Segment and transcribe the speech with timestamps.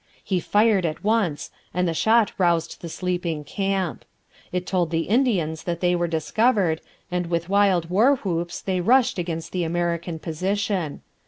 [0.23, 4.03] He fired at once, and the shot roused the sleeping camp.
[4.51, 6.81] It told the Indians that they were discovered,
[7.11, 11.03] and with wild war whoops they rushed against the American position.